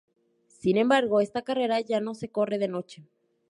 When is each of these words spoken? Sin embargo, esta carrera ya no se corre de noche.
Sin 0.47 0.77
embargo, 0.77 1.21
esta 1.21 1.43
carrera 1.43 1.79
ya 1.79 2.01
no 2.01 2.15
se 2.15 2.29
corre 2.31 2.57
de 2.57 2.67
noche. 2.67 3.03